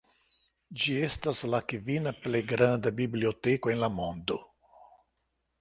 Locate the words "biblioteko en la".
3.03-3.91